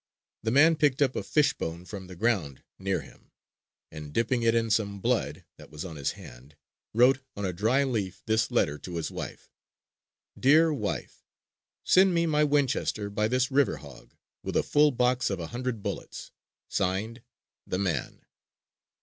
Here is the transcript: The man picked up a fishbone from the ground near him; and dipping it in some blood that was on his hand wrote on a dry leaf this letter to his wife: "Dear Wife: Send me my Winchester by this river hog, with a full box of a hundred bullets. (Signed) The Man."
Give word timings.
The 0.41 0.49
man 0.49 0.77
picked 0.77 0.99
up 1.03 1.15
a 1.15 1.21
fishbone 1.21 1.85
from 1.85 2.07
the 2.07 2.15
ground 2.15 2.63
near 2.79 3.01
him; 3.01 3.29
and 3.91 4.11
dipping 4.11 4.41
it 4.41 4.55
in 4.55 4.71
some 4.71 4.99
blood 4.99 5.45
that 5.57 5.69
was 5.69 5.85
on 5.85 5.95
his 5.95 6.13
hand 6.13 6.57
wrote 6.91 7.19
on 7.35 7.45
a 7.45 7.53
dry 7.53 7.83
leaf 7.83 8.23
this 8.25 8.49
letter 8.49 8.79
to 8.79 8.95
his 8.95 9.11
wife: 9.11 9.51
"Dear 10.39 10.73
Wife: 10.73 11.23
Send 11.83 12.15
me 12.15 12.25
my 12.25 12.43
Winchester 12.43 13.11
by 13.11 13.27
this 13.27 13.51
river 13.51 13.77
hog, 13.77 14.15
with 14.41 14.55
a 14.55 14.63
full 14.63 14.89
box 14.89 15.29
of 15.29 15.39
a 15.39 15.45
hundred 15.53 15.83
bullets. 15.83 16.31
(Signed) 16.67 17.21
The 17.67 17.77
Man." 17.77 18.25